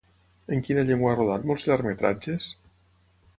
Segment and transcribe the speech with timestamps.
[0.55, 2.49] En quina llengua ha rodat molts llargmetratges?